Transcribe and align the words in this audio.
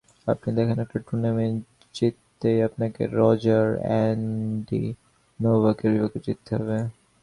আপনি 0.27 0.49
দেখেন, 0.57 0.77
একটা 0.79 0.99
টুর্নামেন্ট 1.07 1.61
জিততেই 1.95 2.59
আপনাকে 2.67 3.01
রজার, 3.13 3.67
অ্যান্ডি, 3.81 4.83
নোভাকের 5.39 5.89
বিপক্ষে 5.93 6.19
জিততে 6.25 6.51
হবে। 6.57 6.77